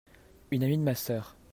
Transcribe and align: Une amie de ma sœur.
Une 0.49 0.63
amie 0.63 0.79
de 0.79 0.83
ma 0.83 0.95
sœur. 0.95 1.35